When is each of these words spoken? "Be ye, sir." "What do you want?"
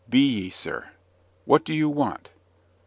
"Be 0.09 0.17
ye, 0.19 0.49
sir." 0.49 0.89
"What 1.45 1.63
do 1.63 1.75
you 1.75 1.87
want?" 1.87 2.31